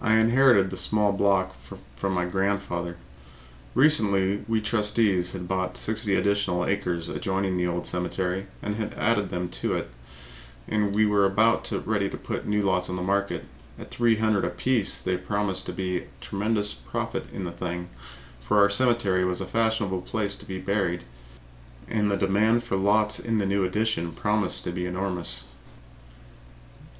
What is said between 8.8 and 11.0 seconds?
added them to it, and